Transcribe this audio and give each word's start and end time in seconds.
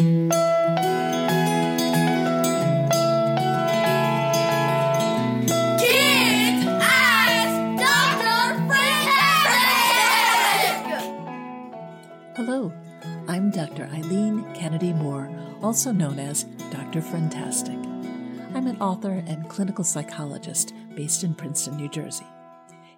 Hello, 0.00 0.32
I'm 13.28 13.50
Dr. 13.50 13.84
Eileen 13.92 14.50
Kennedy 14.54 14.94
Moore, 14.94 15.28
also 15.62 15.92
known 15.92 16.18
as 16.18 16.44
Dr. 16.70 17.02
Friendtastic. 17.02 17.76
I'm 18.54 18.66
an 18.66 18.80
author 18.80 19.22
and 19.26 19.50
clinical 19.50 19.84
psychologist 19.84 20.72
based 20.94 21.24
in 21.24 21.34
Princeton, 21.34 21.76
New 21.76 21.90
Jersey. 21.90 22.26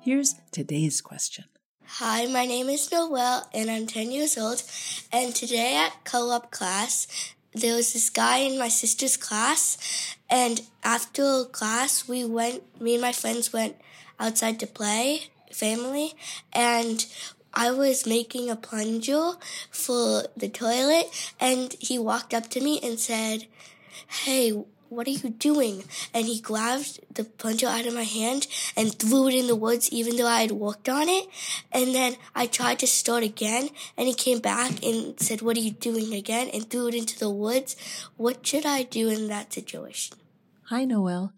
Here's 0.00 0.34
today's 0.50 1.00
question. 1.00 1.44
Hi, 1.92 2.26
my 2.26 2.44
name 2.44 2.68
is 2.68 2.92
Noelle 2.92 3.48
and 3.52 3.70
I'm 3.70 3.86
10 3.86 4.12
years 4.12 4.36
old. 4.36 4.62
And 5.10 5.34
today 5.34 5.74
at 5.74 6.04
co 6.04 6.30
op 6.30 6.50
class, 6.50 7.08
there 7.54 7.74
was 7.74 7.94
this 7.94 8.10
guy 8.10 8.40
in 8.40 8.58
my 8.58 8.68
sister's 8.68 9.16
class. 9.16 10.14
And 10.28 10.60
after 10.84 11.46
class, 11.46 12.06
we 12.06 12.26
went, 12.26 12.62
me 12.78 12.92
and 12.94 13.02
my 13.02 13.12
friends 13.12 13.54
went 13.54 13.76
outside 14.20 14.60
to 14.60 14.66
play, 14.66 15.30
family. 15.50 16.12
And 16.52 17.06
I 17.54 17.70
was 17.70 18.06
making 18.06 18.50
a 18.50 18.54
plunger 18.54 19.32
for 19.70 20.24
the 20.36 20.50
toilet. 20.50 21.06
And 21.40 21.74
he 21.80 21.98
walked 21.98 22.34
up 22.34 22.48
to 22.50 22.60
me 22.60 22.78
and 22.82 23.00
said, 23.00 23.46
Hey, 24.06 24.52
what 24.90 25.06
are 25.06 25.10
you 25.10 25.30
doing? 25.30 25.84
And 26.12 26.26
he 26.26 26.40
grabbed 26.40 27.00
the 27.14 27.24
plunger 27.24 27.66
out 27.66 27.86
of 27.86 27.94
my 27.94 28.02
hand 28.02 28.46
and 28.76 28.94
threw 28.94 29.28
it 29.28 29.34
in 29.34 29.46
the 29.46 29.56
woods, 29.56 29.90
even 29.90 30.16
though 30.16 30.26
I 30.26 30.42
had 30.42 30.52
worked 30.52 30.88
on 30.88 31.08
it. 31.08 31.28
And 31.72 31.94
then 31.94 32.16
I 32.34 32.46
tried 32.46 32.78
to 32.80 32.86
start 32.86 33.22
again, 33.22 33.70
and 33.96 34.08
he 34.08 34.14
came 34.14 34.40
back 34.40 34.82
and 34.84 35.18
said, 35.20 35.42
What 35.42 35.56
are 35.56 35.60
you 35.60 35.72
doing 35.72 36.14
again? 36.14 36.48
and 36.52 36.68
threw 36.68 36.88
it 36.88 36.94
into 36.94 37.18
the 37.18 37.30
woods. 37.30 37.76
What 38.16 38.46
should 38.46 38.66
I 38.66 38.82
do 38.82 39.08
in 39.08 39.28
that 39.28 39.52
situation? 39.52 40.18
Hi, 40.64 40.84
Noelle. 40.84 41.32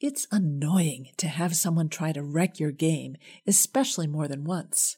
It's 0.00 0.26
annoying 0.30 1.08
to 1.16 1.28
have 1.28 1.56
someone 1.56 1.88
try 1.88 2.12
to 2.12 2.22
wreck 2.22 2.58
your 2.58 2.72
game, 2.72 3.16
especially 3.46 4.06
more 4.06 4.28
than 4.28 4.44
once. 4.44 4.96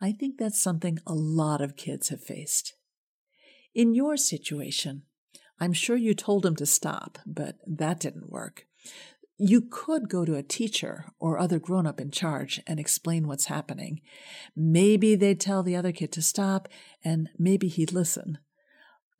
I 0.00 0.12
think 0.12 0.38
that's 0.38 0.60
something 0.60 0.98
a 1.06 1.14
lot 1.14 1.60
of 1.60 1.76
kids 1.76 2.08
have 2.08 2.22
faced. 2.22 2.74
In 3.74 3.94
your 3.94 4.16
situation, 4.16 5.02
I'm 5.60 5.72
sure 5.72 5.96
you 5.96 6.14
told 6.14 6.46
him 6.46 6.56
to 6.56 6.66
stop, 6.66 7.18
but 7.26 7.56
that 7.66 8.00
didn't 8.00 8.30
work. 8.30 8.66
You 9.36 9.60
could 9.60 10.08
go 10.08 10.24
to 10.24 10.34
a 10.34 10.42
teacher 10.42 11.06
or 11.20 11.38
other 11.38 11.58
grown 11.58 11.86
up 11.86 12.00
in 12.00 12.10
charge 12.10 12.60
and 12.66 12.80
explain 12.80 13.26
what's 13.26 13.46
happening. 13.46 14.00
Maybe 14.56 15.14
they'd 15.14 15.40
tell 15.40 15.62
the 15.62 15.76
other 15.76 15.92
kid 15.92 16.10
to 16.12 16.22
stop, 16.22 16.68
and 17.04 17.28
maybe 17.38 17.68
he'd 17.68 17.92
listen. 17.92 18.38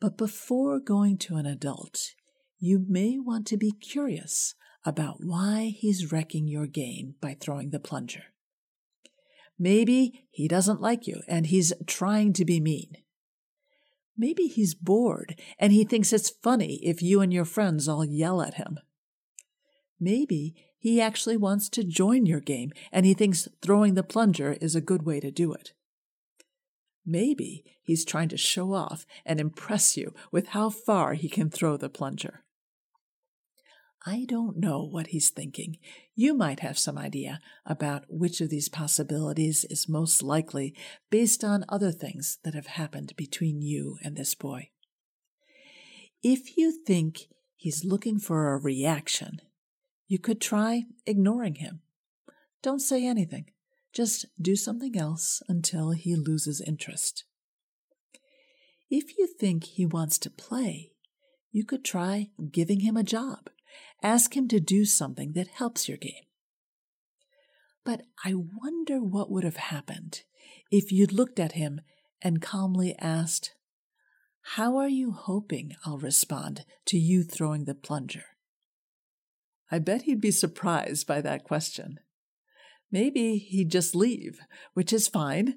But 0.00 0.18
before 0.18 0.80
going 0.80 1.18
to 1.18 1.36
an 1.36 1.46
adult, 1.46 2.14
you 2.58 2.84
may 2.88 3.18
want 3.18 3.46
to 3.48 3.56
be 3.56 3.72
curious 3.72 4.54
about 4.84 5.18
why 5.20 5.74
he's 5.76 6.12
wrecking 6.12 6.48
your 6.48 6.66
game 6.66 7.14
by 7.20 7.36
throwing 7.38 7.70
the 7.70 7.80
plunger. 7.80 8.24
Maybe 9.58 10.26
he 10.30 10.46
doesn't 10.48 10.80
like 10.80 11.06
you 11.06 11.22
and 11.28 11.46
he's 11.46 11.72
trying 11.86 12.32
to 12.34 12.44
be 12.44 12.60
mean. 12.60 12.92
Maybe 14.18 14.48
he's 14.48 14.74
bored 14.74 15.40
and 15.60 15.72
he 15.72 15.84
thinks 15.84 16.12
it's 16.12 16.28
funny 16.28 16.80
if 16.82 17.00
you 17.00 17.20
and 17.20 17.32
your 17.32 17.44
friends 17.44 17.86
all 17.86 18.04
yell 18.04 18.42
at 18.42 18.54
him. 18.54 18.80
Maybe 20.00 20.56
he 20.76 21.00
actually 21.00 21.36
wants 21.36 21.68
to 21.70 21.84
join 21.84 22.26
your 22.26 22.40
game 22.40 22.72
and 22.90 23.06
he 23.06 23.14
thinks 23.14 23.46
throwing 23.62 23.94
the 23.94 24.02
plunger 24.02 24.54
is 24.60 24.74
a 24.74 24.80
good 24.80 25.04
way 25.04 25.20
to 25.20 25.30
do 25.30 25.52
it. 25.52 25.72
Maybe 27.06 27.64
he's 27.82 28.04
trying 28.04 28.28
to 28.30 28.36
show 28.36 28.74
off 28.74 29.06
and 29.24 29.40
impress 29.40 29.96
you 29.96 30.14
with 30.32 30.48
how 30.48 30.68
far 30.68 31.14
he 31.14 31.28
can 31.28 31.48
throw 31.48 31.76
the 31.76 31.88
plunger. 31.88 32.44
I 34.06 34.26
don't 34.28 34.58
know 34.58 34.84
what 34.84 35.08
he's 35.08 35.30
thinking. 35.30 35.78
You 36.14 36.32
might 36.34 36.60
have 36.60 36.78
some 36.78 36.96
idea 36.96 37.40
about 37.66 38.04
which 38.08 38.40
of 38.40 38.48
these 38.48 38.68
possibilities 38.68 39.64
is 39.64 39.88
most 39.88 40.22
likely 40.22 40.74
based 41.10 41.42
on 41.42 41.64
other 41.68 41.90
things 41.90 42.38
that 42.44 42.54
have 42.54 42.66
happened 42.66 43.14
between 43.16 43.60
you 43.60 43.98
and 44.02 44.16
this 44.16 44.34
boy. 44.34 44.70
If 46.22 46.56
you 46.56 46.72
think 46.84 47.22
he's 47.56 47.84
looking 47.84 48.18
for 48.18 48.52
a 48.52 48.58
reaction, 48.58 49.40
you 50.06 50.18
could 50.18 50.40
try 50.40 50.84
ignoring 51.04 51.56
him. 51.56 51.80
Don't 52.62 52.80
say 52.80 53.04
anything. 53.04 53.46
Just 53.92 54.26
do 54.40 54.54
something 54.54 54.96
else 54.96 55.42
until 55.48 55.90
he 55.90 56.14
loses 56.14 56.60
interest. 56.60 57.24
If 58.90 59.18
you 59.18 59.26
think 59.26 59.64
he 59.64 59.84
wants 59.84 60.18
to 60.18 60.30
play, 60.30 60.92
you 61.50 61.64
could 61.64 61.84
try 61.84 62.30
giving 62.50 62.80
him 62.80 62.96
a 62.96 63.02
job 63.02 63.50
Ask 64.02 64.36
him 64.36 64.48
to 64.48 64.60
do 64.60 64.84
something 64.84 65.32
that 65.32 65.48
helps 65.48 65.88
your 65.88 65.98
game. 65.98 66.24
But 67.84 68.02
I 68.24 68.34
wonder 68.34 69.02
what 69.02 69.30
would 69.30 69.44
have 69.44 69.56
happened 69.56 70.22
if 70.70 70.92
you'd 70.92 71.12
looked 71.12 71.40
at 71.40 71.52
him 71.52 71.80
and 72.22 72.42
calmly 72.42 72.94
asked, 72.98 73.54
How 74.54 74.76
are 74.76 74.88
you 74.88 75.12
hoping 75.12 75.74
I'll 75.84 75.98
respond 75.98 76.64
to 76.86 76.98
you 76.98 77.22
throwing 77.24 77.64
the 77.64 77.74
plunger? 77.74 78.24
I 79.70 79.78
bet 79.78 80.02
he'd 80.02 80.20
be 80.20 80.30
surprised 80.30 81.06
by 81.06 81.20
that 81.20 81.44
question. 81.44 81.98
Maybe 82.90 83.36
he'd 83.36 83.70
just 83.70 83.94
leave, 83.94 84.40
which 84.74 84.92
is 84.92 85.08
fine. 85.08 85.56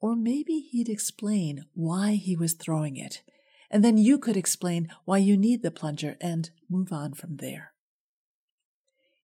Or 0.00 0.16
maybe 0.16 0.60
he'd 0.70 0.88
explain 0.88 1.64
why 1.74 2.12
he 2.12 2.36
was 2.36 2.54
throwing 2.54 2.96
it 2.96 3.22
and 3.70 3.84
then 3.84 3.96
you 3.96 4.18
could 4.18 4.36
explain 4.36 4.88
why 5.04 5.18
you 5.18 5.36
need 5.36 5.62
the 5.62 5.70
plunger 5.70 6.16
and 6.20 6.50
move 6.68 6.92
on 6.92 7.14
from 7.14 7.36
there. 7.36 7.72